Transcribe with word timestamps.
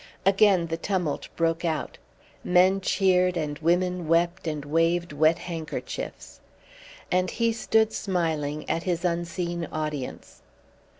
Again 0.25 0.65
the 0.65 0.77
tumult 0.77 1.27
broke 1.35 1.63
out. 1.63 1.99
Men 2.43 2.81
cheered 2.81 3.37
and 3.37 3.59
women 3.59 4.07
wept 4.07 4.47
and 4.47 4.65
waved 4.65 5.13
wet 5.13 5.37
handkerchiefs. 5.37 6.39
And 7.11 7.29
he 7.29 7.53
stood 7.53 7.93
smiling 7.93 8.67
at 8.67 8.81
his 8.81 9.05
unseen 9.05 9.67
audience. 9.71 10.41